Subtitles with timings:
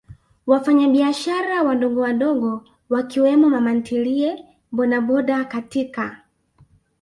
[0.47, 6.21] wafanyabiashara wadogowadogo Wakiwemo mamantilie bodaboda katika